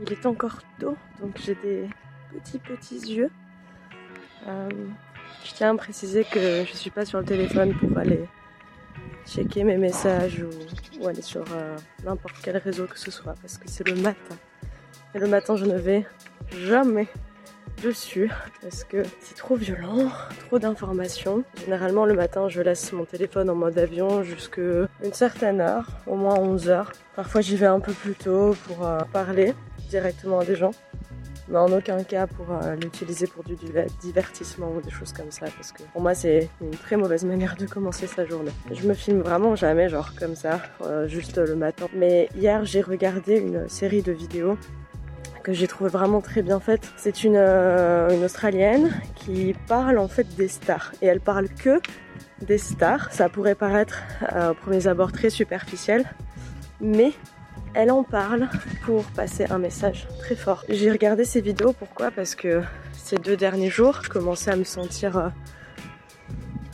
Il 0.00 0.12
est 0.12 0.26
encore 0.26 0.58
tôt, 0.78 0.96
donc 1.20 1.38
j'ai 1.44 1.54
des 1.56 1.88
petits 2.32 2.58
petits 2.58 2.98
yeux. 2.98 3.30
Euh, 4.48 4.68
je 5.44 5.52
tiens 5.52 5.74
à 5.74 5.76
préciser 5.76 6.24
que 6.24 6.64
je 6.64 6.72
suis 6.72 6.90
pas 6.90 7.04
sur 7.04 7.18
le 7.18 7.24
téléphone 7.24 7.74
pour 7.74 7.96
aller 7.98 8.24
checker 9.26 9.64
mes 9.64 9.76
messages 9.76 10.44
ou, 11.00 11.06
aller 11.06 11.22
sur 11.22 11.44
euh, 11.52 11.76
n'importe 12.04 12.36
quel 12.42 12.56
réseau 12.56 12.86
que 12.86 12.98
ce 12.98 13.10
soit 13.10 13.34
parce 13.40 13.58
que 13.58 13.68
c'est 13.68 13.86
le 13.86 13.94
matin. 13.96 14.36
Et 15.14 15.18
le 15.18 15.26
matin, 15.26 15.56
je 15.56 15.64
ne 15.64 15.76
vais 15.76 16.06
jamais 16.50 17.08
dessus 17.82 18.30
parce 18.60 18.84
que 18.84 19.02
c'est 19.20 19.36
trop 19.36 19.56
violent, 19.56 20.10
trop 20.46 20.58
d'informations. 20.58 21.44
Généralement, 21.64 22.06
le 22.06 22.14
matin, 22.14 22.48
je 22.48 22.62
laisse 22.62 22.92
mon 22.92 23.04
téléphone 23.04 23.50
en 23.50 23.54
mode 23.54 23.78
avion 23.78 24.22
jusqu'à 24.22 24.88
une 25.04 25.12
certaine 25.12 25.60
heure, 25.60 25.86
au 26.06 26.16
moins 26.16 26.36
11 26.38 26.68
heures. 26.68 26.92
Parfois, 27.16 27.40
j'y 27.40 27.56
vais 27.56 27.66
un 27.66 27.80
peu 27.80 27.92
plus 27.92 28.14
tôt 28.14 28.54
pour 28.66 28.86
euh, 28.86 29.00
parler 29.12 29.54
directement 29.92 30.38
à 30.40 30.44
des 30.44 30.56
gens 30.56 30.72
mais 31.48 31.58
en 31.58 31.70
aucun 31.72 32.02
cas 32.02 32.26
pour 32.26 32.46
euh, 32.50 32.74
l'utiliser 32.76 33.26
pour 33.26 33.44
du, 33.44 33.56
divertissement 34.00 34.72
ou 34.76 34.80
des 34.80 34.90
choses 34.90 35.12
comme 35.12 35.30
ça 35.30 35.46
parce 35.54 35.72
que 35.72 35.82
pour 35.92 36.00
moi 36.00 36.14
c'est 36.14 36.48
une 36.60 36.70
très 36.70 36.96
mauvaise 36.96 37.24
manière 37.32 37.56
de 37.56 37.66
commencer 37.66 38.06
sa 38.06 38.24
journée. 38.24 38.52
Je 38.72 38.86
me 38.86 38.94
filme 38.94 39.20
vraiment 39.20 39.54
jamais 39.54 39.88
genre 39.88 40.14
comme 40.18 40.34
ça, 40.34 40.60
euh, 40.82 41.06
juste 41.08 41.38
le 41.38 41.54
matin. 41.54 41.86
Mais 41.94 42.28
hier 42.34 42.64
j'ai 42.64 42.80
regardé 42.80 43.38
une 43.38 43.68
série 43.68 44.02
de 44.02 44.12
vidéos 44.12 44.56
que 45.42 45.52
j'ai 45.52 45.66
trouvé 45.66 45.90
vraiment 45.90 46.20
très 46.20 46.42
bien 46.42 46.60
faite. 46.60 46.88
C'est 46.96 47.24
une, 47.24 47.36
euh, 47.36 48.08
une 48.10 48.24
Australienne 48.24 48.92
qui 49.16 49.54
parle 49.66 49.98
en 49.98 50.08
fait 50.08 50.34
des 50.36 50.48
stars 50.48 50.92
et 51.02 51.06
elle 51.06 51.20
parle 51.20 51.48
que 51.48 51.80
des 52.40 52.58
stars. 52.58 53.12
Ça 53.12 53.28
pourrait 53.28 53.56
paraître 53.56 54.02
au 54.50 54.54
premier 54.54 54.86
abord 54.86 55.12
très 55.12 55.30
superficiel, 55.30 56.04
mais 56.80 57.12
elle 57.74 57.90
en 57.90 58.02
parle 58.02 58.48
pour 58.84 59.04
passer 59.04 59.46
un 59.50 59.58
message 59.58 60.06
très 60.18 60.34
fort. 60.34 60.64
J'ai 60.68 60.90
regardé 60.90 61.24
ces 61.24 61.40
vidéos, 61.40 61.72
pourquoi? 61.72 62.10
Parce 62.10 62.34
que 62.34 62.62
ces 62.92 63.16
deux 63.16 63.36
derniers 63.36 63.70
jours, 63.70 64.00
je 64.02 64.08
commençais 64.08 64.50
à 64.50 64.56
me 64.56 64.64
sentir 64.64 65.16
euh, 65.16 65.28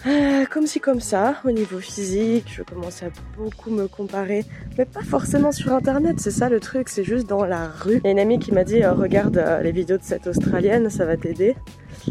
euh, 0.06 0.44
comme 0.46 0.66
si 0.66 0.80
comme 0.80 1.00
ça, 1.00 1.36
au 1.44 1.50
niveau 1.50 1.78
physique, 1.78 2.52
je 2.55 2.62
commençais 2.62 3.06
à 3.06 3.10
beaucoup 3.36 3.70
me 3.70 3.88
comparer, 3.88 4.44
mais 4.77 4.84
pas 4.84 5.02
forcément 5.02 5.50
sur 5.50 5.72
internet, 5.72 6.20
c'est 6.20 6.30
ça 6.30 6.48
le 6.48 6.60
truc, 6.60 6.88
c'est 6.88 7.05
juste 7.05 7.27
dans 7.27 7.44
la 7.44 7.68
rue. 7.68 8.00
Il 8.05 8.05
y 8.05 8.08
a 8.08 8.10
une 8.12 8.20
amie 8.20 8.38
qui 8.38 8.52
m'a 8.52 8.64
dit 8.64 8.83
euh, 8.83 8.92
regarde 8.92 9.42
les 9.62 9.72
vidéos 9.72 9.98
de 9.98 10.05
cette 10.05 10.27
Australienne, 10.27 10.88
ça 10.90 11.05
va 11.05 11.16
t'aider. 11.16 11.56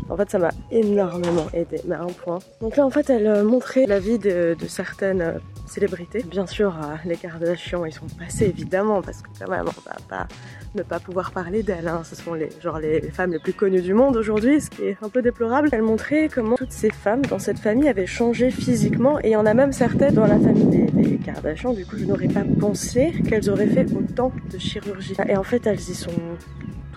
En 0.10 0.18
fait, 0.18 0.30
ça 0.30 0.40
m'a 0.40 0.52
énormément 0.72 1.48
aidé, 1.54 1.82
mais 1.86 1.96
à 1.96 2.02
un 2.02 2.08
point. 2.08 2.40
Donc 2.62 2.78
là, 2.78 2.86
en 2.86 2.90
fait, 2.90 3.10
elle 3.10 3.44
montrait 3.44 3.86
la 3.86 4.00
vie 4.00 4.20
de, 4.20 4.56
certaines 4.68 5.40
célébrités. 5.66 6.24
Bien 6.24 6.48
sûr, 6.48 6.76
euh, 6.76 6.96
les 7.06 7.16
Kardashians, 7.16 7.86
ils 7.86 7.94
sont 7.94 8.08
passés 8.18 8.46
évidemment, 8.46 9.02
parce 9.02 9.22
que 9.22 9.30
quand 9.40 9.50
même, 9.50 9.66
on 9.66 9.90
va 9.90 9.98
pas 10.08 10.28
ne 10.76 10.84
pas 10.84 11.00
pouvoir 11.00 11.32
parler 11.32 11.64
d'elles. 11.64 11.88
Hein. 11.88 12.02
Ce 12.04 12.16
sont 12.16 12.34
les, 12.34 12.50
genre 12.62 12.80
les 12.80 13.02
femmes 13.02 13.32
les 13.32 13.40
plus 13.40 13.54
connues 13.54 13.82
du 13.82 13.94
monde 13.94 14.16
aujourd'hui, 14.16 14.62
ce 14.62 14.70
qui 14.70 14.84
est 14.84 14.98
un 15.02 15.10
peu 15.10 15.22
déplorable. 15.22 15.70
Elle 15.72 15.82
montrait 15.82 16.30
comment 16.34 16.56
toutes 16.56 16.72
ces 16.72 16.92
femmes 16.92 17.24
dans 17.26 17.40
cette 17.40 17.60
famille 17.60 17.90
avaient 17.90 18.06
changé 18.06 18.52
physiquement, 18.52 19.20
et 19.20 19.30
il 19.30 19.32
y 19.32 19.36
en 19.36 19.46
a 19.46 19.54
même 19.54 19.72
certaines 19.72 20.14
dans 20.14 20.28
la 20.28 20.40
famille 20.40 20.68
des, 20.68 20.92
des 20.92 21.18
Kardashians. 21.18 21.74
Du 21.74 21.86
coup, 21.86 21.98
je 21.98 22.06
n'aurais 22.06 22.28
pas 22.28 22.44
pensé 22.60 23.14
qu'elles 23.28 23.50
auraient 23.50 23.68
fait 23.68 23.88
autant 23.94 24.32
de 24.52 24.58
chirurgie. 24.58 25.16
Et 25.28 25.36
en 25.36 25.44
fait, 25.44 25.66
elles 25.68 25.80
y 25.80 25.96
sont 25.96 26.12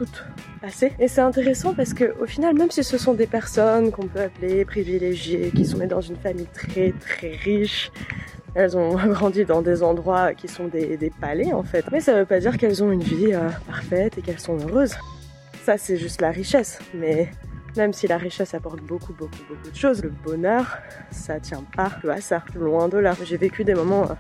toutes 0.01 0.25
passées. 0.63 0.93
Et 0.99 1.09
c'est 1.09 1.21
intéressant 1.21 1.75
parce 1.75 1.93
que 1.93 2.15
au 2.21 2.27
final, 2.27 2.57
même 2.57 2.71
si 2.71 2.83
ce 2.83 2.97
sont 2.97 3.13
des 3.13 3.27
personnes 3.27 3.91
qu'on 3.91 4.07
peut 4.07 4.21
appeler 4.21 4.65
privilégiées, 4.65 5.51
qui 5.55 5.67
sont 5.67 5.79
nées 5.79 5.87
dans 5.87 6.01
une 6.01 6.17
famille 6.17 6.49
très 6.55 6.93
très 6.93 7.33
riche, 7.33 7.91
elles 8.55 8.77
ont 8.77 8.95
grandi 9.09 9.45
dans 9.45 9.61
des 9.61 9.83
endroits 9.83 10.33
qui 10.35 10.49
sont 10.49 10.69
des, 10.69 11.13
palais 11.21 11.53
en 11.53 11.63
fait. 11.63 11.85
Mais 11.93 12.01
ça 12.01 12.15
veut 12.15 12.25
pas 12.25 12.41
dire 12.41 12.57
qu'elles 12.57 12.83
ont 12.83 12.91
une 12.91 13.03
vie 13.03 13.35
euh, 13.35 13.51
parfaite 13.67 14.17
et 14.17 14.23
qu'elles 14.23 14.41
sont 14.41 14.57
heureuses. 14.59 14.95
Ça 15.65 15.77
c'est 15.77 15.99
juste 15.99 16.23
la 16.23 16.31
richesse. 16.31 16.79
Mais 16.95 17.31
même 17.77 17.93
si 17.93 18.07
la 18.07 18.17
richesse 18.17 18.55
apporte 18.55 18.81
beaucoup, 18.81 19.13
beaucoup, 19.13 19.43
beaucoup 19.49 19.71
de 19.71 19.77
choses, 19.77 20.03
le 20.03 20.11
bonheur, 20.11 20.79
ça 21.11 21.41
tient 21.41 21.65
pas 21.77 21.91
à 22.09 22.21
ça. 22.21 22.45
Loin 22.55 22.89
de 22.89 22.99
là. 22.99 23.15
J'ai 23.23 23.37
vécu 23.37 23.65
des 23.65 23.75
moments 23.75 24.05
euh, 24.05 24.15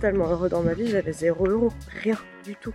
tellement 0.00 0.28
heureux 0.28 0.48
dans 0.48 0.62
ma 0.62 0.74
vie, 0.74 0.88
j'avais 0.88 1.12
zéro 1.12 1.46
euro. 1.46 1.72
Rien 2.02 2.16
du 2.44 2.56
tout. 2.56 2.72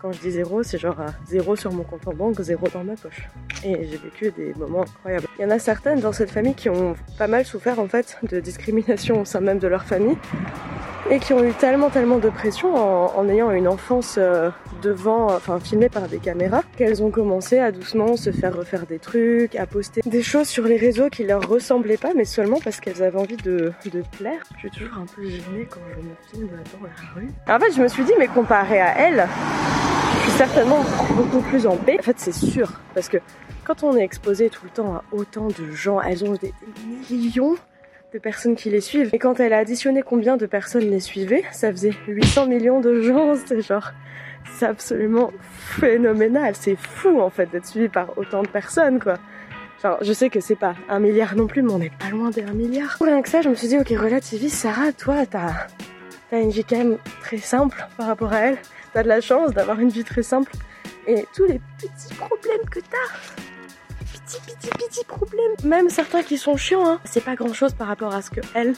Quand 0.00 0.12
je 0.12 0.20
dis 0.20 0.30
zéro, 0.32 0.62
c'est 0.62 0.78
genre 0.78 1.00
euh, 1.00 1.08
zéro 1.26 1.56
sur 1.56 1.72
mon 1.72 1.82
compte 1.82 2.06
en 2.06 2.12
banque, 2.12 2.40
zéro 2.40 2.68
dans 2.68 2.84
ma 2.84 2.94
poche. 2.94 3.28
Et 3.64 3.86
j'ai 3.90 3.96
vécu 3.96 4.30
des 4.30 4.54
moments 4.54 4.82
incroyables. 4.82 5.26
Il 5.38 5.42
y 5.42 5.44
en 5.44 5.50
a 5.50 5.58
certaines 5.58 6.00
dans 6.00 6.12
cette 6.12 6.30
famille 6.30 6.54
qui 6.54 6.68
ont 6.68 6.94
pas 7.18 7.26
mal 7.26 7.44
souffert 7.44 7.80
en 7.80 7.88
fait 7.88 8.18
de 8.30 8.40
discrimination 8.40 9.22
au 9.22 9.24
sein 9.24 9.40
même 9.40 9.58
de 9.58 9.68
leur 9.68 9.84
famille 9.84 10.16
et 11.10 11.18
qui 11.18 11.32
ont 11.32 11.44
eu 11.44 11.52
tellement 11.52 11.88
tellement 11.88 12.18
de 12.18 12.28
pression 12.28 12.74
en, 12.74 13.28
ayant 13.28 13.50
une 13.52 13.68
enfance 13.68 14.16
euh, 14.18 14.50
devant, 14.82 15.26
enfin 15.26 15.60
filmée 15.60 15.88
par 15.88 16.08
des 16.08 16.18
caméras, 16.18 16.62
qu'elles 16.76 17.02
ont 17.02 17.10
commencé 17.10 17.58
à 17.58 17.72
doucement 17.72 18.16
se 18.16 18.32
faire 18.32 18.56
refaire 18.56 18.86
des 18.86 18.98
trucs, 18.98 19.55
à 19.58 19.66
poster 19.66 20.00
des 20.04 20.22
choses 20.22 20.48
sur 20.48 20.64
les 20.64 20.76
réseaux 20.76 21.08
qui 21.08 21.24
leur 21.24 21.46
ressemblaient 21.46 21.96
pas, 21.96 22.12
mais 22.14 22.24
seulement 22.24 22.58
parce 22.62 22.80
qu'elles 22.80 23.02
avaient 23.02 23.18
envie 23.18 23.36
de, 23.36 23.72
de 23.92 24.02
plaire. 24.18 24.40
Je 24.54 24.60
suis 24.60 24.70
toujours 24.70 24.98
un 24.98 25.06
peu 25.06 25.24
gênée 25.24 25.66
quand 25.68 25.80
je 25.94 26.02
me 26.02 26.14
filme 26.30 26.48
dans 26.48 26.86
la 26.86 27.14
rue. 27.14 27.28
En 27.48 27.58
fait, 27.58 27.72
je 27.74 27.82
me 27.82 27.88
suis 27.88 28.04
dit, 28.04 28.12
mais 28.18 28.28
comparé 28.28 28.80
à 28.80 28.98
elle, 28.98 29.26
je 30.16 30.30
suis 30.30 30.38
certainement 30.38 30.84
beaucoup 31.14 31.40
plus 31.40 31.66
en 31.66 31.76
paix. 31.76 31.96
En 31.98 32.02
fait, 32.02 32.18
c'est 32.18 32.34
sûr, 32.34 32.80
parce 32.94 33.08
que 33.08 33.18
quand 33.64 33.82
on 33.82 33.96
est 33.96 34.02
exposé 34.04 34.48
tout 34.48 34.64
le 34.64 34.70
temps 34.70 34.94
à 34.94 35.04
autant 35.12 35.48
de 35.48 35.72
gens, 35.72 36.00
elles 36.00 36.24
ont 36.24 36.34
des 36.34 36.52
millions 37.10 37.56
de 38.12 38.18
personnes 38.18 38.54
qui 38.54 38.70
les 38.70 38.80
suivent. 38.80 39.10
Et 39.12 39.18
quand 39.18 39.40
elle 39.40 39.52
a 39.52 39.58
additionné 39.58 40.02
combien 40.02 40.36
de 40.36 40.46
personnes 40.46 40.88
les 40.88 41.00
suivaient, 41.00 41.44
ça 41.52 41.70
faisait 41.70 41.92
800 42.06 42.46
millions 42.46 42.80
de 42.80 43.00
gens. 43.02 43.34
C'est 43.46 43.60
genre, 43.60 43.92
c'est 44.54 44.66
absolument 44.66 45.32
phénoménal. 45.40 46.54
C'est 46.54 46.76
fou 46.76 47.20
en 47.20 47.30
fait 47.30 47.50
d'être 47.50 47.66
suivi 47.66 47.88
par 47.88 48.16
autant 48.16 48.42
de 48.42 48.48
personnes 48.48 49.00
quoi. 49.00 49.14
Je 50.00 50.12
sais 50.12 50.30
que 50.30 50.40
c'est 50.40 50.56
pas 50.56 50.74
un 50.88 50.98
milliard 50.98 51.36
non 51.36 51.46
plus, 51.46 51.62
mais 51.62 51.72
on 51.72 51.80
est 51.80 51.96
pas 51.96 52.08
loin 52.10 52.30
d'un 52.30 52.52
milliard. 52.52 52.96
Pour 52.98 53.06
rien 53.06 53.22
que 53.22 53.28
ça, 53.28 53.42
je 53.42 53.48
me 53.48 53.54
suis 53.54 53.68
dit, 53.68 53.78
ok, 53.78 53.88
relativise, 53.90 54.52
Sarah, 54.52 54.92
toi, 54.92 55.26
t'as 55.26 55.66
as 56.32 56.40
une 56.40 56.50
vie 56.50 56.64
quand 56.64 56.76
même 56.76 56.98
très 57.20 57.38
simple 57.38 57.86
par 57.96 58.08
rapport 58.08 58.32
à 58.32 58.40
elle. 58.40 58.58
T'as 58.92 59.02
de 59.02 59.08
la 59.08 59.20
chance 59.20 59.52
d'avoir 59.52 59.78
une 59.80 59.90
vie 59.90 60.04
très 60.04 60.22
simple. 60.22 60.52
Et 61.06 61.24
tous 61.34 61.44
les 61.44 61.60
petits 61.78 62.14
problèmes 62.14 62.68
que 62.70 62.80
t'as, 62.80 63.14
petits, 64.12 64.40
petits, 64.40 64.70
petits 64.70 65.04
problèmes, 65.04 65.54
même 65.64 65.88
certains 65.88 66.22
qui 66.22 66.36
sont 66.36 66.56
chiants, 66.56 66.88
hein, 66.88 67.00
c'est 67.04 67.24
pas 67.24 67.36
grand 67.36 67.52
chose 67.52 67.74
par 67.74 67.86
rapport 67.86 68.12
à 68.12 68.22
ce 68.22 68.30
que 68.30 68.40
elles, 68.54 68.74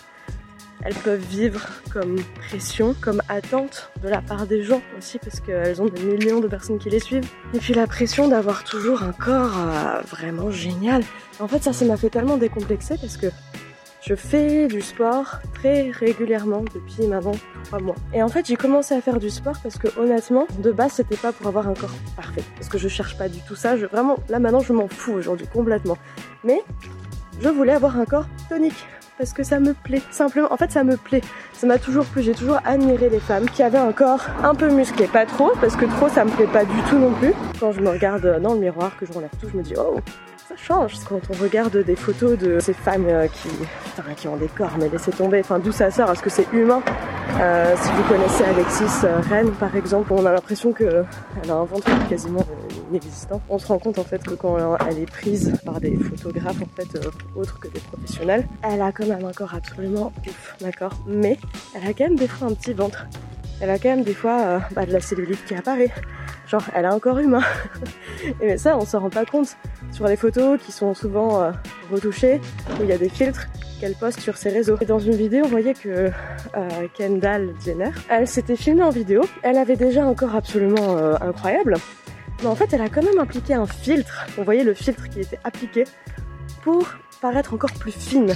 elles 0.84 0.94
peuvent 0.94 1.24
vivre 1.24 1.66
comme 1.92 2.16
pression, 2.48 2.94
comme 3.00 3.22
attente 3.28 3.90
de 4.02 4.08
la 4.08 4.22
part 4.22 4.46
des 4.46 4.62
gens 4.62 4.80
aussi, 4.96 5.18
parce 5.18 5.40
qu'elles 5.40 5.80
ont 5.82 5.86
des 5.86 6.02
millions 6.02 6.40
de 6.40 6.48
personnes 6.48 6.78
qui 6.78 6.90
les 6.90 7.00
suivent. 7.00 7.28
Et 7.54 7.58
puis 7.58 7.74
la 7.74 7.86
pression 7.86 8.28
d'avoir 8.28 8.64
toujours 8.64 9.02
un 9.02 9.12
corps 9.12 9.58
euh, 9.58 10.00
vraiment 10.02 10.50
génial. 10.50 11.02
En 11.40 11.48
fait, 11.48 11.62
ça, 11.62 11.72
ça 11.72 11.84
m'a 11.84 11.96
fait 11.96 12.10
tellement 12.10 12.36
décomplexer 12.36 12.96
parce 13.00 13.16
que 13.16 13.28
je 14.00 14.14
fais 14.14 14.68
du 14.68 14.80
sport 14.80 15.40
très 15.54 15.90
régulièrement 15.90 16.62
depuis 16.72 17.06
maintenant 17.06 17.34
trois 17.64 17.80
mois. 17.80 17.96
Et 18.14 18.22
en 18.22 18.28
fait, 18.28 18.46
j'ai 18.46 18.56
commencé 18.56 18.94
à 18.94 19.00
faire 19.00 19.18
du 19.18 19.28
sport 19.28 19.56
parce 19.62 19.76
que 19.76 19.88
honnêtement, 19.98 20.46
de 20.60 20.70
base, 20.70 20.92
c'était 20.92 21.16
pas 21.16 21.32
pour 21.32 21.48
avoir 21.48 21.68
un 21.68 21.74
corps 21.74 21.94
parfait. 22.16 22.44
Parce 22.56 22.68
que 22.68 22.78
je 22.78 22.88
cherche 22.88 23.18
pas 23.18 23.28
du 23.28 23.40
tout 23.40 23.56
ça. 23.56 23.76
Je, 23.76 23.86
vraiment, 23.86 24.16
là 24.28 24.38
maintenant, 24.38 24.60
je 24.60 24.72
m'en 24.72 24.88
fous 24.88 25.12
aujourd'hui 25.12 25.46
complètement. 25.48 25.98
Mais 26.44 26.62
je 27.40 27.48
voulais 27.48 27.72
avoir 27.72 27.98
un 27.98 28.04
corps 28.04 28.26
tonique 28.48 28.86
parce 29.18 29.32
que 29.32 29.42
ça 29.42 29.60
me 29.60 29.74
plaît. 29.74 30.00
Simplement, 30.10 30.52
en 30.52 30.56
fait, 30.56 30.70
ça 30.70 30.84
me 30.84 30.96
plaît. 30.96 31.20
Ça 31.52 31.66
m'a 31.66 31.78
toujours 31.78 32.04
plu. 32.06 32.22
J'ai 32.22 32.34
toujours 32.34 32.60
admiré 32.64 33.08
les 33.10 33.20
femmes 33.20 33.50
qui 33.50 33.62
avaient 33.62 33.78
un 33.78 33.92
corps 33.92 34.24
un 34.42 34.54
peu 34.54 34.70
musclé. 34.70 35.06
Pas 35.06 35.26
trop, 35.26 35.52
parce 35.60 35.76
que 35.76 35.84
trop, 35.84 36.08
ça 36.08 36.24
me 36.24 36.30
plaît 36.30 36.46
pas 36.46 36.64
du 36.64 36.80
tout 36.88 36.98
non 36.98 37.12
plus. 37.12 37.32
Quand 37.60 37.72
je 37.72 37.80
me 37.80 37.90
regarde 37.90 38.40
dans 38.40 38.54
le 38.54 38.60
miroir, 38.60 38.96
que 38.96 39.04
je 39.04 39.12
relève 39.12 39.30
tout, 39.40 39.48
je 39.52 39.56
me 39.56 39.62
dis, 39.62 39.74
oh, 39.76 39.96
ça 40.48 40.56
change 40.56 40.94
quand 41.06 41.20
on 41.28 41.42
regarde 41.42 41.76
des 41.84 41.96
photos 41.96 42.38
de 42.38 42.58
ces 42.58 42.72
femmes 42.72 43.04
euh, 43.06 43.26
qui, 43.26 43.50
qui 44.16 44.28
ont 44.28 44.36
des 44.36 44.46
corps, 44.46 44.76
mais 44.78 44.88
laissez 44.88 45.10
tomber, 45.10 45.40
enfin 45.40 45.58
d'où 45.58 45.72
ça 45.72 45.90
sort, 45.90 46.10
est-ce 46.10 46.22
que 46.22 46.30
c'est 46.30 46.50
humain? 46.54 46.80
Euh, 47.38 47.74
Si 47.76 47.90
vous 47.92 48.02
connaissez 48.04 48.44
Alexis 48.44 49.04
euh, 49.04 49.20
Rennes 49.28 49.50
par 49.60 49.76
exemple, 49.76 50.10
on 50.14 50.24
a 50.24 50.32
l'impression 50.32 50.72
qu'elle 50.72 51.04
a 51.50 51.52
un 51.52 51.64
ventre 51.64 51.90
quasiment 52.08 52.46
inexistant. 52.90 53.42
On 53.50 53.58
se 53.58 53.66
rend 53.66 53.78
compte 53.78 53.98
en 53.98 54.04
fait 54.04 54.26
que 54.26 54.32
quand 54.32 54.56
elle 54.88 55.00
est 55.00 55.10
prise 55.10 55.52
par 55.66 55.80
des 55.80 55.96
photographes 55.96 56.62
en 56.62 56.82
fait 56.82 56.98
autres 57.36 57.60
que 57.60 57.68
des 57.68 57.80
professionnels, 57.80 58.48
elle 58.62 58.80
a 58.80 58.90
quand 59.08 59.16
même 59.16 59.26
un 59.26 59.32
corps 59.32 59.54
absolument 59.54 60.12
ouf, 60.26 60.56
d'accord 60.60 60.92
Mais 61.06 61.38
elle 61.74 61.88
a 61.88 61.92
quand 61.92 62.04
même 62.04 62.16
des 62.16 62.28
fois 62.28 62.48
un 62.48 62.54
petit 62.54 62.72
ventre. 62.72 63.06
Elle 63.60 63.70
a 63.70 63.78
quand 63.78 63.88
même 63.88 64.04
des 64.04 64.14
fois 64.14 64.60
bah, 64.72 64.86
de 64.86 64.92
la 64.92 65.00
cellulite 65.00 65.44
qui 65.44 65.54
apparaît. 65.54 65.92
Genre, 66.48 66.62
elle 66.74 66.86
a 66.86 66.92
un 66.92 66.98
corps 66.98 67.18
humain. 67.18 67.42
Et 68.40 68.56
ça, 68.56 68.78
on 68.78 68.86
s'en 68.86 69.00
rend 69.00 69.10
pas 69.10 69.26
compte 69.26 69.56
sur 69.92 70.06
les 70.06 70.16
photos 70.16 70.58
qui 70.64 70.72
sont 70.72 70.94
souvent 70.94 71.42
euh, 71.42 71.52
retouchées, 71.92 72.40
où 72.80 72.84
il 72.84 72.88
y 72.88 72.92
a 72.92 72.98
des 72.98 73.10
filtres 73.10 73.46
qu'elle 73.80 73.94
poste 73.94 74.20
sur 74.20 74.38
ses 74.38 74.48
réseaux. 74.48 74.76
Et 74.80 74.86
dans 74.86 74.98
une 74.98 75.14
vidéo, 75.14 75.44
on 75.44 75.48
voyait 75.48 75.74
que 75.74 76.10
euh, 76.56 76.68
Kendall 76.96 77.50
Jenner, 77.62 77.90
elle 78.08 78.26
s'était 78.26 78.56
filmée 78.56 78.82
en 78.82 78.90
vidéo. 78.90 79.22
Elle 79.42 79.58
avait 79.58 79.76
déjà 79.76 80.04
un 80.04 80.14
corps 80.14 80.34
absolument 80.34 80.96
euh, 80.96 81.16
incroyable. 81.20 81.76
Mais 82.40 82.48
en 82.48 82.54
fait, 82.54 82.72
elle 82.72 82.82
a 82.82 82.88
quand 82.88 83.02
même 83.02 83.18
appliqué 83.18 83.52
un 83.52 83.66
filtre. 83.66 84.26
On 84.38 84.42
voyait 84.42 84.64
le 84.64 84.72
filtre 84.72 85.06
qui 85.10 85.20
était 85.20 85.38
appliqué 85.44 85.84
pour 86.62 86.88
paraître 87.20 87.52
encore 87.52 87.72
plus 87.72 87.92
fine. 87.92 88.34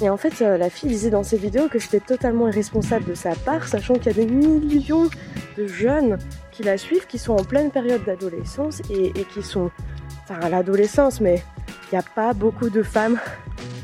Et 0.00 0.10
en 0.10 0.16
fait, 0.16 0.42
euh, 0.42 0.58
la 0.58 0.68
fille 0.68 0.90
disait 0.90 1.10
dans 1.10 1.22
ses 1.22 1.38
vidéos 1.38 1.68
que 1.68 1.78
j'étais 1.78 2.00
totalement 2.00 2.48
irresponsable 2.48 3.04
de 3.04 3.14
sa 3.14 3.34
part, 3.34 3.66
sachant 3.66 3.94
qu'il 3.94 4.06
y 4.06 4.10
a 4.10 4.12
des 4.12 4.26
millions 4.26 5.08
de 5.56 5.66
jeunes 5.66 6.18
qui 6.52 6.62
la 6.62 6.76
suivent, 6.76 7.06
qui 7.06 7.18
sont 7.18 7.32
en 7.32 7.44
pleine 7.44 7.70
période 7.70 8.04
d'adolescence 8.04 8.82
et, 8.90 9.08
et, 9.18 9.24
qui 9.24 9.42
sont, 9.42 9.70
enfin 10.24 10.40
à 10.40 10.48
l'adolescence, 10.50 11.20
mais 11.20 11.42
il 11.90 11.94
n'y 11.94 11.98
a 11.98 12.04
pas 12.14 12.34
beaucoup 12.34 12.68
de 12.68 12.82
femmes 12.82 13.18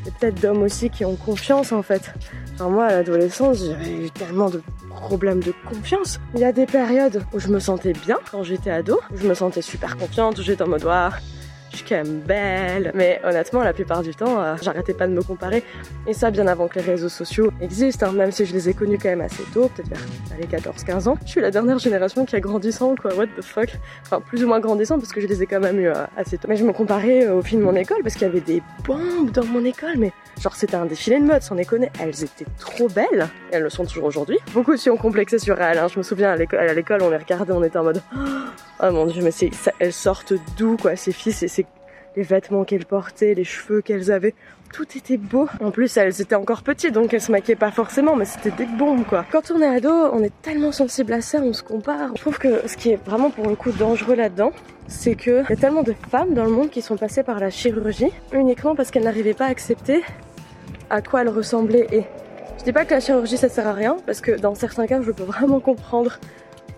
et 0.06 0.10
peut-être 0.10 0.40
d'hommes 0.40 0.62
aussi 0.62 0.90
qui 0.90 1.04
ont 1.04 1.16
confiance 1.16 1.72
en 1.72 1.82
fait. 1.82 2.12
Enfin 2.54 2.68
moi 2.68 2.86
à 2.86 2.92
l'adolescence 2.92 3.64
j'avais 3.64 4.06
eu 4.06 4.10
tellement 4.10 4.50
de 4.50 4.62
problèmes 4.90 5.40
de 5.40 5.54
confiance. 5.68 6.20
Il 6.34 6.40
y 6.40 6.44
a 6.44 6.52
des 6.52 6.66
périodes 6.66 7.24
où 7.32 7.38
je 7.38 7.48
me 7.48 7.58
sentais 7.58 7.92
bien 7.92 8.18
quand 8.30 8.42
j'étais 8.42 8.70
ado, 8.70 9.00
où 9.12 9.16
je 9.16 9.26
me 9.26 9.34
sentais 9.34 9.62
super 9.62 9.96
confiante, 9.96 10.38
où 10.38 10.42
j'étais 10.42 10.62
en 10.62 10.68
mode 10.68 10.84
waouh 10.84 11.12
je 11.72 11.78
suis 11.78 11.86
quand 11.88 11.96
même 11.96 12.20
belle. 12.20 12.92
Mais 12.94 13.20
honnêtement, 13.24 13.62
la 13.62 13.72
plupart 13.72 14.02
du 14.02 14.14
temps, 14.14 14.40
euh, 14.40 14.54
j'arrêtais 14.62 14.94
pas 14.94 15.06
de 15.06 15.12
me 15.12 15.22
comparer. 15.22 15.64
Et 16.06 16.12
ça, 16.12 16.30
bien 16.30 16.46
avant 16.46 16.68
que 16.68 16.78
les 16.78 16.84
réseaux 16.84 17.08
sociaux 17.08 17.50
existent, 17.60 18.06
hein, 18.06 18.12
même 18.12 18.30
si 18.30 18.44
je 18.44 18.52
les 18.52 18.68
ai 18.68 18.74
connus 18.74 18.98
quand 19.02 19.08
même 19.08 19.22
assez 19.22 19.42
tôt, 19.54 19.70
peut-être 19.74 19.88
vers 19.88 20.38
les 20.38 20.46
14-15 20.46 21.08
ans. 21.08 21.18
Je 21.24 21.30
suis 21.30 21.40
la 21.40 21.50
dernière 21.50 21.78
génération 21.78 22.24
qui 22.24 22.36
a 22.36 22.40
grandissant, 22.40 22.94
quoi. 22.94 23.14
What 23.14 23.26
the 23.38 23.42
fuck? 23.42 23.70
Enfin, 24.02 24.20
plus 24.20 24.44
ou 24.44 24.48
moins 24.48 24.60
grandissant 24.60 24.98
parce 24.98 25.12
que 25.12 25.20
je 25.20 25.26
les 25.26 25.42
ai 25.42 25.46
quand 25.46 25.60
même 25.60 25.80
eu 25.80 25.88
euh, 25.88 25.94
assez 26.16 26.36
tôt. 26.38 26.48
Mais 26.48 26.56
je 26.56 26.64
me 26.64 26.72
comparais 26.72 27.26
euh, 27.26 27.36
au 27.36 27.42
film 27.42 27.62
de 27.62 27.66
mon 27.66 27.74
école 27.74 28.02
parce 28.02 28.14
qu'il 28.14 28.26
y 28.26 28.30
avait 28.30 28.40
des 28.40 28.62
bombes 28.84 29.30
dans 29.30 29.44
mon 29.44 29.64
école, 29.64 29.96
mais 29.96 30.12
genre 30.40 30.54
c'était 30.54 30.76
un 30.76 30.86
défilé 30.86 31.18
de 31.18 31.24
mode, 31.24 31.42
sans 31.42 31.54
déconner. 31.54 31.90
Elles 32.00 32.22
étaient 32.22 32.46
trop 32.58 32.88
belles. 32.88 33.28
Et 33.50 33.56
elles 33.56 33.62
le 33.62 33.70
sont 33.70 33.84
toujours 33.84 34.04
aujourd'hui. 34.04 34.38
Beaucoup 34.52 34.72
aussi 34.72 34.90
ont 34.90 34.96
complexé 34.96 35.38
sur 35.38 35.60
elles. 35.60 35.78
Hein. 35.78 35.88
Je 35.88 35.98
me 35.98 36.02
souviens 36.02 36.32
à 36.32 36.36
l'école, 36.36 37.02
on 37.02 37.10
les 37.10 37.16
regardait, 37.16 37.52
on 37.52 37.64
était 37.64 37.78
en 37.78 37.84
mode 37.84 38.02
Oh 38.84 38.90
mon 38.90 39.06
dieu, 39.06 39.22
mais 39.22 39.30
c'est, 39.30 39.50
elles 39.78 39.92
sortent 39.92 40.32
d'où 40.56 40.76
quoi 40.76 40.96
Ces 40.96 41.12
filles, 41.12 41.32
c'est 41.32 41.61
les 42.16 42.22
vêtements 42.22 42.64
qu'elles 42.64 42.86
portaient, 42.86 43.34
les 43.34 43.44
cheveux 43.44 43.80
qu'elles 43.80 44.10
avaient. 44.10 44.34
Tout 44.72 44.86
était 44.96 45.18
beau. 45.18 45.48
En 45.60 45.70
plus, 45.70 45.96
elles 45.96 46.20
étaient 46.20 46.34
encore 46.34 46.62
petites, 46.62 46.92
donc 46.92 47.12
elles 47.12 47.20
se 47.20 47.30
maquillaient 47.30 47.56
pas 47.56 47.70
forcément, 47.70 48.16
mais 48.16 48.24
c'était 48.24 48.50
des 48.50 48.64
bombes, 48.64 49.04
quoi. 49.04 49.26
Quand 49.30 49.50
on 49.50 49.60
est 49.60 49.66
ado, 49.66 49.90
on 49.90 50.22
est 50.22 50.32
tellement 50.42 50.72
sensible 50.72 51.12
à 51.12 51.20
ça, 51.20 51.40
on 51.42 51.52
se 51.52 51.62
compare. 51.62 52.10
Je 52.16 52.20
trouve 52.20 52.38
que 52.38 52.66
ce 52.66 52.76
qui 52.76 52.90
est 52.90 53.04
vraiment 53.04 53.30
pour 53.30 53.48
le 53.48 53.54
coup 53.54 53.70
dangereux 53.70 54.14
là-dedans, 54.14 54.52
c'est 54.88 55.14
que 55.14 55.48
y 55.48 55.52
a 55.52 55.56
tellement 55.56 55.82
de 55.82 55.94
femmes 56.10 56.34
dans 56.34 56.44
le 56.44 56.50
monde 56.50 56.70
qui 56.70 56.82
sont 56.82 56.96
passées 56.96 57.22
par 57.22 57.38
la 57.38 57.50
chirurgie 57.50 58.10
uniquement 58.32 58.74
parce 58.74 58.90
qu'elles 58.90 59.04
n'arrivaient 59.04 59.34
pas 59.34 59.46
à 59.46 59.48
accepter 59.48 60.02
à 60.90 61.00
quoi 61.02 61.22
elles 61.22 61.28
ressemblaient 61.28 61.86
et 61.92 62.04
je 62.58 62.64
dis 62.64 62.72
pas 62.72 62.84
que 62.84 62.94
la 62.94 63.00
chirurgie 63.00 63.36
ça 63.36 63.48
sert 63.48 63.66
à 63.66 63.72
rien 63.72 63.96
parce 64.06 64.20
que 64.20 64.32
dans 64.32 64.54
certains 64.54 64.86
cas 64.86 65.00
je 65.02 65.10
peux 65.10 65.22
vraiment 65.22 65.60
comprendre 65.60 66.18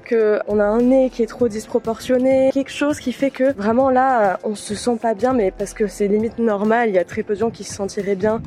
qu'on 0.04 0.60
a 0.60 0.64
un 0.64 0.82
nez 0.82 1.10
qui 1.10 1.22
est 1.22 1.26
trop 1.26 1.48
disproportionné, 1.48 2.50
quelque 2.52 2.70
chose 2.70 2.98
qui 3.00 3.12
fait 3.12 3.30
que 3.30 3.52
vraiment 3.54 3.90
là 3.90 4.38
on 4.44 4.54
se 4.54 4.74
sent 4.74 4.98
pas 5.00 5.14
bien 5.14 5.32
mais 5.32 5.50
parce 5.50 5.74
que 5.74 5.86
c'est 5.86 6.08
limite 6.08 6.38
normal, 6.38 6.90
il 6.90 6.94
y 6.94 6.98
a 6.98 7.04
très 7.04 7.22
peu 7.22 7.34
de 7.34 7.40
gens 7.40 7.50
qui 7.50 7.64
se 7.64 7.74
sentiraient 7.74 8.16
bien 8.16 8.40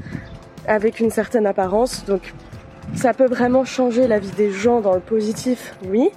avec 0.67 0.99
une 0.99 1.09
certaine 1.09 1.45
apparence 1.45 2.05
donc 2.05 2.33
ça 2.95 3.13
peut 3.13 3.27
vraiment 3.27 3.65
changer 3.65 4.07
la 4.07 4.19
vie 4.19 4.31
des 4.31 4.51
gens 4.51 4.81
dans 4.81 4.93
le 4.93 4.99
positif, 4.99 5.75
oui. 5.89 6.09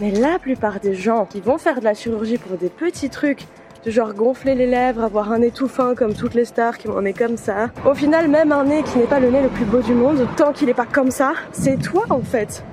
Mais 0.00 0.10
la 0.10 0.38
plupart 0.38 0.80
des 0.80 0.94
gens 0.94 1.26
qui 1.26 1.40
vont 1.40 1.58
faire 1.58 1.80
de 1.80 1.84
la 1.84 1.94
chirurgie 1.94 2.38
pour 2.38 2.56
des 2.56 2.68
petits 2.68 3.10
trucs, 3.10 3.46
de 3.84 3.90
genre 3.90 4.14
gonfler 4.14 4.54
les 4.54 4.66
lèvres, 4.66 5.04
avoir 5.04 5.32
un 5.32 5.38
nez 5.38 5.50
tout 5.50 5.68
fin 5.68 5.94
comme 5.94 6.14
toutes 6.14 6.34
les 6.34 6.44
stars 6.44 6.78
qui 6.78 6.88
un 6.88 7.02
nez 7.02 7.12
comme 7.12 7.36
ça. 7.36 7.70
Au 7.86 7.94
final, 7.94 8.28
même 8.28 8.52
un 8.52 8.64
nez 8.64 8.82
qui 8.82 8.98
n'est 8.98 9.06
pas 9.06 9.20
le 9.20 9.30
nez 9.30 9.42
le 9.42 9.48
plus 9.48 9.64
beau 9.64 9.80
du 9.80 9.94
monde, 9.94 10.26
tant 10.36 10.52
qu'il 10.52 10.66
n'est 10.66 10.74
pas 10.74 10.86
comme 10.86 11.10
ça, 11.10 11.32
c'est 11.52 11.80
toi 11.80 12.04
en 12.10 12.20
fait. 12.20 12.64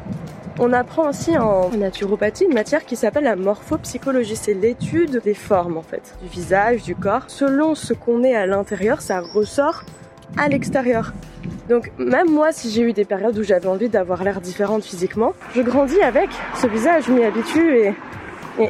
On 0.60 0.74
apprend 0.74 1.10
aussi 1.10 1.38
en 1.38 1.70
naturopathie 1.70 2.46
une 2.46 2.56
matière 2.56 2.84
qui 2.84 2.96
s'appelle 2.96 3.26
la 3.26 3.36
morphopsychologie. 3.36 4.36
C'est 4.36 4.56
l'étude 4.56 5.22
des 5.24 5.36
formes 5.36 5.78
en 5.78 5.84
fait, 5.84 6.16
du 6.24 6.28
visage, 6.28 6.82
du 6.82 6.96
corps. 6.96 7.26
Selon 7.28 7.76
ce 7.76 7.94
qu'on 7.94 8.24
est 8.24 8.36
à 8.36 8.48
l'intérieur, 8.48 9.02
ça 9.02 9.20
ressort 9.20 9.84
à 10.36 10.50
l'extérieur. 10.50 11.14
Donc 11.70 11.92
même 12.00 12.32
moi, 12.32 12.52
si 12.52 12.72
j'ai 12.72 12.82
eu 12.82 12.94
des 12.94 13.06
périodes 13.06 13.38
où 13.38 13.44
j'avais 13.44 13.68
envie 13.68 13.88
d'avoir 13.88 14.24
l'air 14.24 14.42
différente 14.42 14.84
physiquement, 14.84 15.34
je 15.56 15.62
grandis 15.62 16.02
avec 16.02 16.30
ce 16.56 16.66
visage, 16.66 17.04
je 17.08 17.12
m'y 17.12 17.24
habitue 17.24 17.78
et, 17.78 17.94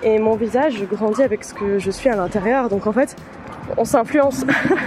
et, 0.03 0.19
mon 0.19 0.35
visage, 0.35 0.73
je 0.73 0.85
grandis 0.85 1.23
avec 1.23 1.45
ce 1.45 1.53
que 1.53 1.79
je 1.79 1.89
suis 1.89 2.09
à 2.09 2.17
l'intérieur. 2.17 2.67
Donc 2.67 2.85
en 2.85 2.91
fait, 2.91 3.15
on 3.77 3.85
s'influence 3.85 4.45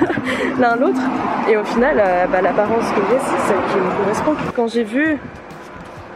l'un 0.61 0.77
l'autre 0.77 1.01
et 1.49 1.57
au 1.57 1.65
final, 1.65 1.97
euh, 1.99 2.27
bah, 2.27 2.43
l'apparence 2.43 2.91
que 2.91 3.01
j'ai, 3.09 3.19
c'est 3.21 3.49
celle 3.49 3.73
qui 3.73 3.79
me 3.79 4.03
correspond. 4.03 4.35
Quand 4.55 4.69
j'ai 4.69 4.85
vu 4.85 5.19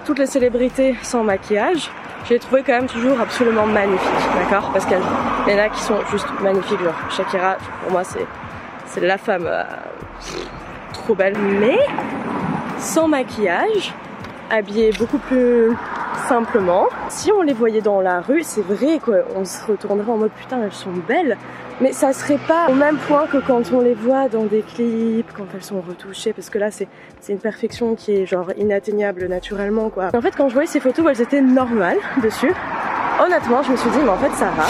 toutes 0.04 0.18
les 0.18 0.26
célébrités 0.26 0.96
sans 1.02 1.24
maquillage, 1.24 1.90
je 2.24 2.30
les 2.30 2.38
trouvais 2.38 2.62
quand 2.62 2.72
même 2.72 2.86
toujours 2.86 3.20
absolument 3.20 3.66
magnifiques, 3.66 4.08
d'accord? 4.36 4.70
Parce 4.72 4.86
qu'il 4.86 4.96
y 4.96 5.54
en 5.54 5.58
a 5.58 5.68
qui 5.68 5.80
sont 5.80 5.98
juste 6.10 6.26
magnifiques, 6.42 6.80
genre 6.82 6.94
Shakira, 7.10 7.56
pour 7.82 7.92
moi 7.92 8.02
c'est 8.04 9.00
la 9.00 9.18
femme 9.18 9.46
euh, 9.46 9.64
trop 10.92 11.14
belle, 11.14 11.36
mais 11.60 11.78
sans 12.78 13.08
maquillage, 13.08 13.92
habillée 14.50 14.92
beaucoup 14.98 15.18
plus 15.18 15.76
simplement. 16.28 16.86
Si 17.08 17.30
on 17.32 17.42
les 17.42 17.52
voyait 17.52 17.80
dans 17.80 18.00
la 18.00 18.20
rue, 18.20 18.42
c'est 18.42 18.62
vrai 18.62 18.98
quoi, 18.98 19.16
on 19.36 19.44
se 19.44 19.64
retournerait 19.66 20.10
en 20.10 20.16
mode 20.16 20.32
putain 20.32 20.60
elles 20.62 20.72
sont 20.72 20.92
belles, 21.06 21.36
mais 21.80 21.92
ça 21.92 22.12
serait 22.12 22.38
pas 22.48 22.68
au 22.68 22.74
même 22.74 22.96
point 22.96 23.26
que 23.26 23.38
quand 23.38 23.72
on 23.72 23.80
les 23.80 23.94
voit 23.94 24.28
dans 24.28 24.44
des 24.44 24.62
clips, 24.62 25.30
quand 25.36 25.46
elles 25.54 25.62
sont 25.62 25.82
retouchées, 25.86 26.32
parce 26.32 26.50
que 26.50 26.58
là 26.58 26.70
c'est 26.70 26.88
une 27.28 27.38
perfection 27.38 27.94
qui 27.94 28.14
est 28.16 28.26
genre 28.26 28.50
inatteignable 28.56 29.26
naturellement 29.28 29.90
quoi. 29.90 30.10
En 30.14 30.20
fait 30.20 30.34
quand 30.36 30.48
je 30.48 30.54
voyais 30.54 30.68
ces 30.68 30.80
photos, 30.80 31.04
elles 31.10 31.22
étaient 31.22 31.42
normales 31.42 31.98
dessus. 32.22 32.52
Honnêtement, 33.24 33.62
je 33.62 33.72
me 33.72 33.76
suis 33.76 33.90
dit 33.90 33.98
mais 34.02 34.10
en 34.10 34.18
fait 34.18 34.44
va. 34.44 34.66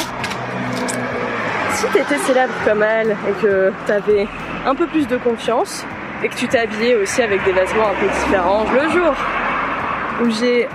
Si 1.70 1.86
t'étais 1.86 2.18
célèbre 2.18 2.52
comme 2.64 2.82
elle 2.82 3.10
et 3.10 3.42
que 3.42 3.72
t'avais 3.86 4.26
un 4.66 4.74
peu 4.74 4.86
plus 4.86 5.06
de 5.06 5.16
confiance 5.16 5.84
et 6.22 6.28
que 6.28 6.36
tu 6.36 6.46
t'habillais 6.48 6.96
aussi 6.96 7.22
avec 7.22 7.44
des 7.44 7.52
vêtements 7.52 7.88
un 7.88 8.00
peu 8.00 8.06
différents, 8.06 8.64
le 8.72 8.88
jour 8.90 9.14
où 10.22 10.30
j'ai 10.30 10.68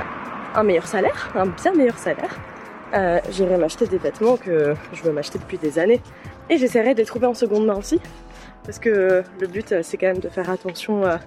un 0.55 0.63
meilleur 0.63 0.87
salaire, 0.87 1.31
un 1.35 1.45
bien 1.45 1.73
meilleur 1.73 1.97
salaire, 1.97 2.37
euh, 2.93 3.19
j'irai 3.29 3.57
m'acheter 3.57 3.85
des 3.85 3.97
vêtements 3.97 4.37
que 4.37 4.73
je 4.93 5.03
veux 5.03 5.11
m'acheter 5.11 5.39
depuis 5.39 5.57
des 5.57 5.79
années. 5.79 6.01
Et 6.49 6.57
j'essaierai 6.57 6.93
de 6.93 6.99
les 6.99 7.05
trouver 7.05 7.27
en 7.27 7.33
seconde 7.35 7.65
main 7.65 7.75
aussi. 7.75 7.99
Parce 8.65 8.79
que 8.79 9.23
le 9.39 9.47
but, 9.47 9.81
c'est 9.83 9.97
quand 9.97 10.07
même 10.07 10.19
de 10.19 10.29
faire 10.29 10.49
attention 10.49 11.05
à, 11.05 11.19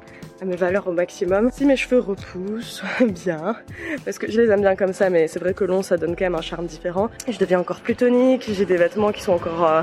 mes 0.44 0.56
valeurs 0.56 0.88
au 0.88 0.92
maximum. 0.92 1.50
Si 1.52 1.64
mes 1.64 1.76
cheveux 1.76 2.00
repoussent 2.00 2.82
bien, 3.00 3.54
parce 4.04 4.18
que 4.18 4.28
je 4.28 4.40
les 4.40 4.50
aime 4.50 4.60
bien 4.60 4.74
comme 4.74 4.92
ça, 4.92 5.08
mais 5.08 5.28
c'est 5.28 5.38
vrai 5.38 5.54
que 5.54 5.62
long, 5.62 5.82
ça 5.82 5.96
donne 5.96 6.16
quand 6.16 6.24
même 6.24 6.34
un 6.34 6.42
charme 6.42 6.66
différent. 6.66 7.10
Je 7.28 7.38
deviens 7.38 7.60
encore 7.60 7.80
plus 7.80 7.94
tonique, 7.94 8.50
j'ai 8.52 8.64
des 8.64 8.76
vêtements 8.76 9.12
qui 9.12 9.22
sont 9.22 9.34
encore 9.34 9.64
euh, 9.64 9.82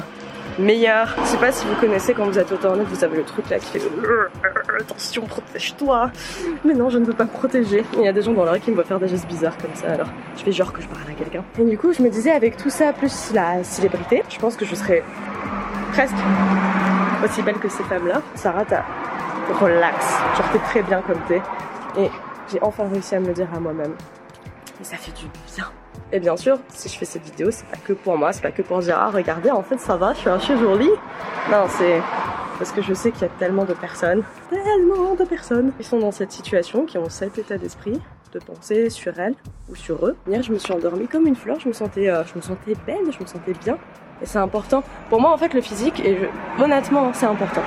meilleur. 0.59 1.15
Je 1.21 1.25
sais 1.25 1.37
pas 1.37 1.51
si 1.51 1.65
vous 1.65 1.75
connaissez 1.75 2.13
quand 2.13 2.25
vous 2.25 2.37
êtes 2.37 2.51
au 2.51 2.57
tournée, 2.57 2.83
vous 2.83 3.03
avez 3.03 3.17
le 3.17 3.23
truc 3.23 3.49
là 3.49 3.59
qui 3.59 3.79
fait 3.79 3.81
attention, 4.79 5.23
protège-toi. 5.23 6.11
Mais 6.65 6.73
non, 6.73 6.89
je 6.89 6.97
ne 6.97 7.05
veux 7.05 7.13
pas 7.13 7.23
me 7.23 7.29
protéger. 7.29 7.83
Il 7.93 8.03
y 8.03 8.07
a 8.07 8.13
des 8.13 8.21
gens 8.21 8.33
dans 8.33 8.49
rue 8.49 8.59
qui 8.59 8.69
me 8.71 8.75
voient 8.75 8.83
faire 8.83 8.99
des 8.99 9.07
gestes 9.07 9.27
bizarres 9.27 9.57
comme 9.57 9.73
ça, 9.73 9.91
alors 9.93 10.07
je 10.37 10.43
fais 10.43 10.51
genre 10.51 10.71
que 10.73 10.81
je 10.81 10.87
parle 10.87 11.01
à 11.09 11.13
quelqu'un. 11.13 11.43
Et 11.59 11.63
du 11.63 11.77
coup, 11.77 11.93
je 11.93 12.01
me 12.01 12.09
disais 12.09 12.31
avec 12.31 12.57
tout 12.57 12.69
ça 12.69 12.93
plus 12.93 13.31
la 13.33 13.63
célébrité, 13.63 14.23
je 14.29 14.37
pense 14.37 14.55
que 14.55 14.65
je 14.65 14.75
serais 14.75 15.03
presque 15.93 16.15
aussi 17.23 17.41
belle 17.41 17.57
que 17.57 17.69
ces 17.69 17.83
femmes-là. 17.83 18.21
Sarah, 18.35 18.65
t'as 18.65 18.83
relax, 19.59 20.05
genre 20.37 20.49
t'es 20.51 20.59
très 20.59 20.83
bien 20.83 21.01
comme 21.01 21.19
t'es. 21.27 21.41
Et 21.97 22.09
j'ai 22.51 22.59
enfin 22.61 22.87
réussi 22.91 23.15
à 23.15 23.19
me 23.19 23.27
le 23.27 23.33
dire 23.33 23.47
à 23.55 23.59
moi-même. 23.59 23.93
Et 24.81 24.83
ça 24.83 24.97
fait 24.97 25.11
du 25.11 25.25
bien. 25.53 25.65
Et 26.11 26.19
bien 26.19 26.37
sûr, 26.37 26.57
si 26.69 26.89
je 26.89 26.97
fais 26.97 27.05
cette 27.05 27.23
vidéo, 27.23 27.51
c'est 27.51 27.67
pas 27.67 27.77
que 27.77 27.93
pour 27.93 28.17
moi, 28.17 28.31
c'est 28.31 28.41
pas 28.41 28.51
que 28.51 28.61
pour 28.61 28.79
dire 28.79 28.97
ah 28.99 29.09
regardez, 29.09 29.51
en 29.51 29.61
fait 29.61 29.79
ça 29.79 29.97
va, 29.97 30.13
je 30.13 30.19
suis 30.19 30.29
un 30.29 30.39
jolie. 30.39 30.89
Non, 31.51 31.65
c'est 31.67 32.01
parce 32.57 32.71
que 32.71 32.81
je 32.81 32.93
sais 32.93 33.11
qu'il 33.11 33.23
y 33.23 33.25
a 33.25 33.33
tellement 33.39 33.65
de 33.65 33.73
personnes, 33.73 34.23
tellement 34.49 35.15
de 35.15 35.23
personnes 35.23 35.71
qui 35.77 35.83
sont 35.83 35.99
dans 35.99 36.11
cette 36.11 36.31
situation, 36.31 36.85
qui 36.85 36.97
ont 36.97 37.09
cet 37.09 37.37
état 37.37 37.57
d'esprit 37.57 37.99
de 38.33 38.39
penser 38.39 38.89
sur 38.89 39.17
elles 39.19 39.35
ou 39.69 39.75
sur 39.75 40.05
eux. 40.05 40.15
Hier, 40.27 40.43
je 40.43 40.51
me 40.51 40.57
suis 40.57 40.71
endormie 40.73 41.07
comme 41.07 41.25
une 41.27 41.35
fleur, 41.35 41.59
je 41.59 41.67
me 41.67 41.73
sentais, 41.73 42.09
euh, 42.09 42.23
je 42.25 42.35
me 42.35 42.41
sentais 42.41 42.75
belle, 42.85 43.11
je 43.11 43.19
me 43.21 43.27
sentais 43.27 43.53
bien. 43.53 43.77
Et 44.21 44.25
c'est 44.25 44.39
important. 44.39 44.83
Pour 45.09 45.21
moi, 45.21 45.31
en 45.31 45.37
fait, 45.37 45.53
le 45.53 45.61
physique, 45.61 46.01
honnêtement, 46.59 47.11
c'est 47.13 47.25
important. 47.25 47.61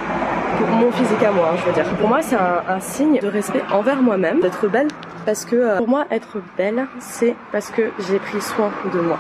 Pour 0.59 0.68
mon 0.68 0.92
physique 0.92 1.23
à 1.23 1.30
moi, 1.32 1.50
hein, 1.52 1.56
je 1.59 1.66
veux 1.66 1.73
dire. 1.73 1.85
Pour 1.97 2.09
moi, 2.09 2.23
c'est 2.23 2.37
un, 2.37 2.80
signe 2.80 3.21
de 3.21 3.28
respect 3.28 3.62
envers 3.73 4.02
moi-même, 4.02 4.40
d'être 4.40 4.68
belle 4.68 4.88
parce 5.25 5.44
que 5.44 5.56
euh, 5.56 5.76
pour 5.76 5.88
moi 5.88 6.04
être 6.11 6.38
belle 6.56 6.87
c'est 6.99 7.37
parce 7.52 7.71
que 7.71 7.90
j'ai 8.09 8.18
pris 8.18 8.40
soin 8.40 8.71
de 8.92 9.00
moi 9.00 9.18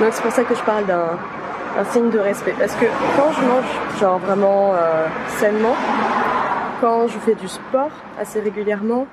donc 0.00 0.10
c'est 0.12 0.22
pour 0.22 0.32
ça 0.32 0.44
que 0.44 0.54
je 0.54 0.62
parle 0.62 0.84
d'un 0.86 1.16
signe 1.90 2.10
de 2.10 2.18
respect 2.18 2.54
parce 2.58 2.74
que 2.74 2.84
quand 3.16 3.32
je 3.32 3.46
mange 3.46 4.00
genre 4.00 4.18
vraiment 4.18 4.72
euh, 4.74 5.06
sainement 5.28 5.76
quand 6.80 7.06
je 7.08 7.18
fais 7.18 7.34
du 7.34 7.48
sport 7.48 7.90
assez 8.18 8.40
régulièrement 8.40 9.06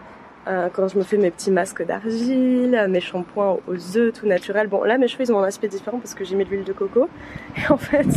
euh, 0.48 0.70
quand 0.72 0.88
je 0.88 0.98
me 0.98 1.04
fais 1.04 1.18
mes 1.18 1.32
petits 1.32 1.52
masques 1.52 1.86
d'argile, 1.86 2.86
mes 2.90 3.02
shampoings 3.02 3.58
aux 3.68 3.98
œufs 3.98 4.14
tout 4.14 4.26
naturel. 4.26 4.68
Bon 4.68 4.84
là 4.84 4.98
mes 4.98 5.08
cheveux 5.08 5.24
ils 5.26 5.34
ont 5.34 5.40
un 5.40 5.48
aspect 5.48 5.68
différent 5.68 6.00
parce 6.00 6.14
que 6.14 6.24
j'ai 6.24 6.36
mis 6.36 6.46
de 6.46 6.50
l'huile 6.50 6.64
de 6.64 6.74
coco. 6.74 7.10
Et 7.58 7.72
en 7.72 7.78
fait 7.78 8.08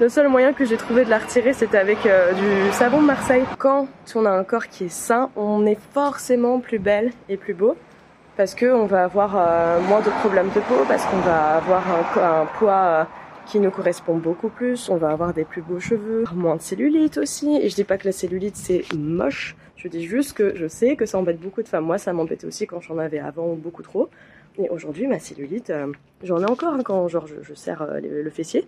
le 0.00 0.08
seul 0.08 0.28
moyen 0.28 0.52
que 0.52 0.64
j'ai 0.64 0.76
trouvé 0.76 1.04
de 1.04 1.10
la 1.10 1.18
retirer 1.18 1.52
c'était 1.52 1.78
avec 1.78 2.06
euh, 2.06 2.32
du 2.32 2.72
savon 2.72 3.00
de 3.00 3.06
Marseille. 3.06 3.44
Quand 3.58 3.88
on 4.14 4.24
a 4.24 4.30
un 4.30 4.44
corps 4.44 4.68
qui 4.68 4.84
est 4.84 4.92
sain, 4.92 5.30
on 5.36 5.66
est 5.66 5.78
forcément 5.92 6.60
plus 6.60 6.78
belle 6.78 7.12
et 7.28 7.36
plus 7.36 7.54
beau 7.54 7.76
parce 8.36 8.54
qu'on 8.54 8.86
va 8.86 9.04
avoir 9.04 9.36
euh, 9.36 9.80
moins 9.82 10.00
de 10.00 10.10
problèmes 10.10 10.48
de 10.48 10.60
peau, 10.60 10.84
parce 10.88 11.04
qu'on 11.06 11.18
va 11.18 11.56
avoir 11.56 11.82
un 12.16 12.46
poids 12.58 13.06
qui 13.46 13.60
nous 13.60 13.70
correspond 13.70 14.16
beaucoup 14.16 14.48
plus. 14.48 14.88
On 14.88 14.96
va 14.96 15.10
avoir 15.10 15.34
des 15.34 15.44
plus 15.44 15.62
beaux 15.62 15.80
cheveux, 15.80 16.24
moins 16.34 16.56
de 16.56 16.62
cellulite 16.62 17.18
aussi. 17.18 17.56
Et 17.56 17.68
je 17.68 17.74
dis 17.74 17.84
pas 17.84 17.98
que 17.98 18.06
la 18.06 18.12
cellulite 18.12 18.56
c'est 18.56 18.84
moche. 18.94 19.56
Je 19.76 19.88
dis 19.88 20.04
juste 20.04 20.32
que 20.32 20.54
je 20.56 20.66
sais 20.66 20.96
que 20.96 21.06
ça 21.06 21.18
embête 21.18 21.40
beaucoup 21.40 21.62
de 21.62 21.68
femmes. 21.68 21.84
Moi, 21.84 21.98
ça 21.98 22.12
m'embêtait 22.12 22.46
aussi 22.46 22.66
quand 22.66 22.80
j'en 22.80 22.98
avais 22.98 23.18
avant 23.18 23.54
beaucoup 23.54 23.82
trop. 23.82 24.08
Et 24.56 24.68
aujourd'hui, 24.70 25.06
ma 25.06 25.18
cellulite, 25.18 25.70
euh, 25.70 25.92
j'en 26.22 26.40
ai 26.40 26.50
encore 26.50 26.74
hein, 26.74 26.82
quand 26.84 27.08
genre 27.08 27.26
je, 27.26 27.36
je 27.42 27.54
serre 27.54 27.82
euh, 27.82 28.00
le, 28.00 28.30
fessier. 28.30 28.66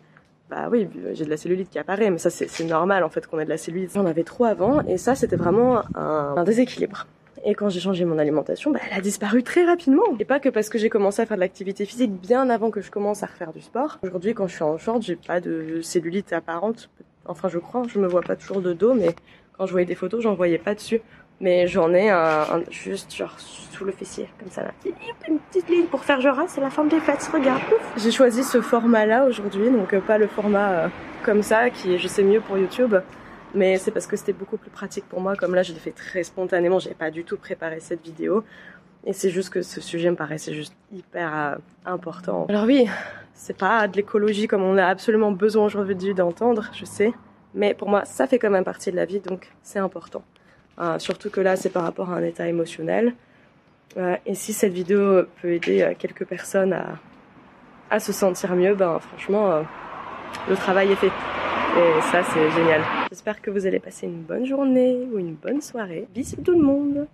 Bah 0.51 0.69
oui, 0.71 0.89
j'ai 1.13 1.25
de 1.25 1.31
la 1.31 1.37
cellulite 1.37 1.71
qui 1.71 1.79
apparaît, 1.79 2.11
mais 2.11 2.19
ça 2.19 2.31
c'est 2.31 2.65
normal 2.65 3.03
en 3.03 3.09
fait 3.09 3.27
qu'on 3.27 3.39
ait 3.41 3.45
de 3.45 3.51
la 3.51 3.57
cellulite. 3.57 3.93
J'en 3.95 4.07
avais 4.07 4.23
trop 4.23 4.45
avant 4.45 4.81
et 4.83 4.97
ça 4.97 5.17
c'était 5.17 5.35
vraiment 5.35 5.83
un 5.97 6.45
déséquilibre. 6.45 7.07
Et 7.49 7.55
quand 7.55 7.69
j'ai 7.69 7.79
changé 7.79 8.05
mon 8.05 8.19
alimentation, 8.19 8.73
bah, 8.73 8.81
elle 8.91 8.99
a 8.99 9.01
disparu 9.01 9.45
très 9.45 9.65
rapidement. 9.65 10.03
Et 10.19 10.25
pas 10.25 10.41
que 10.41 10.49
parce 10.49 10.69
que 10.69 10.79
j'ai 10.79 10.89
commencé 10.89 11.23
à 11.23 11.27
faire 11.27 11.37
de 11.37 11.43
l'activité 11.43 11.85
physique 11.85 12.11
bien 12.11 12.51
avant 12.51 12.73
que 12.73 12.81
je 12.81 12.91
commence 12.91 13.23
à 13.23 13.27
refaire 13.27 13.53
du 13.53 13.61
sport. 13.61 14.01
Aujourd'hui, 14.03 14.35
quand 14.35 14.49
je 14.49 14.55
suis 14.57 14.65
en 14.65 14.77
short, 14.79 15.01
j'ai 15.01 15.15
pas 15.15 15.41
de 15.41 15.81
cellulite 15.81 16.33
apparente. 16.33 16.91
Enfin, 17.25 17.49
je 17.49 17.59
crois, 17.59 17.85
je 17.87 18.01
me 18.01 18.09
vois 18.09 18.23
pas 18.23 18.35
toujours 18.35 18.61
de 18.61 18.73
dos, 18.73 18.95
mais 18.95 19.15
quand 19.57 19.65
je 19.67 19.71
voyais 19.71 19.87
des 19.87 19.95
photos, 19.95 20.25
j'en 20.25 20.35
voyais 20.35 20.59
pas 20.59 20.75
dessus. 20.75 21.01
Mais 21.41 21.69
j'en 21.69 21.95
ai 21.95 22.11
un, 22.11 22.65
juste 22.71 23.15
genre 23.15 23.39
sous 23.39 23.85
le 23.85 23.93
fessier, 23.93 24.29
comme 24.41 24.51
ça 24.51 24.63
là. 24.63 24.73
Une 25.29 25.39
petite 25.39 25.69
ligne 25.69 25.87
pour 25.87 26.03
faire 26.03 26.21
genre, 26.21 26.39
ah, 26.41 26.47
c'est 26.49 26.61
la 26.61 26.71
forme 26.71 26.89
des 26.89 26.99
fesses, 26.99 27.29
regarde. 27.29 27.61
J'ai 27.97 28.11
choisi 28.11 28.43
ce 28.43 28.61
format 28.61 29.07
là 29.07 29.25
aujourd'hui, 29.25 29.71
donc 29.71 29.93
euh, 29.93 30.01
pas 30.01 30.19
le 30.19 30.27
format 30.27 30.71
euh, 30.71 30.89
comme 31.25 31.43
ça, 31.43 31.71
qui 31.71 31.95
est, 31.95 31.99
je 31.99 32.09
sais, 32.09 32.25
mieux 32.25 32.41
pour 32.41 32.59
YouTube 32.59 32.97
mais 33.57 33.79
c'est 33.79 33.91
parce 33.91 34.07
que 34.07 34.17
c'était 34.17 34.35
beaucoup 34.35 34.59
plus 34.59 34.71
pratique 34.71 35.07
pour 35.09 35.21
moi. 35.21 35.35
Comme 35.35 35.55
là, 35.55 35.63
je 35.63 35.73
l'ai 35.73 35.79
fait 35.79 35.91
très 35.91 36.23
spontanément, 36.23 36.79
j'avais 36.79 36.95
pas 36.95 37.11
du 37.11 37.25
tout 37.25 37.39
préparé 37.39 37.81
cette 37.81 38.05
vidéo. 38.05 38.45
Et 39.05 39.13
c'est 39.13 39.31
juste 39.31 39.51
que 39.51 39.63
ce 39.63 39.81
sujet 39.81 40.11
me 40.11 40.17
paraissait 40.17 40.53
juste 40.53 40.75
hyper 40.93 41.35
euh, 41.35 41.57
important. 41.87 42.47
Alors 42.49 42.65
oui, 42.65 42.87
c'est 43.35 43.57
pas 43.57 43.89
de 43.89 43.97
l'écologie 43.97 44.47
comme 44.47 44.63
on 44.63 44.77
a 44.77 44.85
absolument 44.85 45.33
besoin 45.33 45.65
aujourd'hui 45.65 46.13
d'entendre, 46.13 46.71
je 46.73 46.85
sais. 46.85 47.13
Mais 47.55 47.73
pour 47.73 47.89
moi, 47.89 48.05
ça 48.05 48.27
fait 48.27 48.39
quand 48.39 48.51
même 48.51 48.65
partie 48.65 48.91
de 48.91 48.97
la 48.97 49.07
vie, 49.07 49.21
donc 49.21 49.49
c'est 49.63 49.79
important. 49.79 50.23
Euh, 50.79 50.99
surtout 50.99 51.31
que 51.31 51.41
là, 51.41 51.57
c'est 51.57 51.71
par 51.71 51.85
rapport 51.85 52.11
à 52.11 52.17
un 52.17 52.23
état 52.23 52.47
émotionnel. 52.47 53.15
Euh, 53.97 54.17
et 54.27 54.35
si 54.35 54.53
cette 54.53 54.73
vidéo 54.73 55.23
peut 55.41 55.53
aider 55.53 55.95
quelques 55.99 56.27
personnes 56.27 56.75
à, 56.75 56.99
à 57.89 58.01
se 58.01 58.13
sentir 58.13 58.55
mieux, 58.55 58.75
ben 58.75 58.99
franchement, 58.99 59.65
le 60.49 60.57
travail 60.57 60.93
est 60.93 60.97
fait. 60.97 61.13
Et 61.77 62.01
ça, 62.11 62.23
c'est 62.23 62.51
génial. 62.53 62.81
J'espère 63.11 63.43
que 63.43 63.51
vous 63.51 63.67
allez 63.67 63.79
passer 63.79 64.07
une 64.07 64.23
bonne 64.23 64.47
journée 64.47 64.97
ou 65.13 65.19
une 65.19 65.35
bonne 65.35 65.61
soirée. 65.61 66.09
Bisous 66.15 66.41
tout 66.43 66.53
le 66.53 66.63
monde 66.63 67.05